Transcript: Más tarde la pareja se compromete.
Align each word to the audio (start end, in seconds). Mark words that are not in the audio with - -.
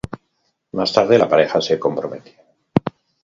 Más 0.71 0.93
tarde 0.93 1.19
la 1.19 1.29
pareja 1.29 1.61
se 1.61 1.77
compromete. 1.77 2.35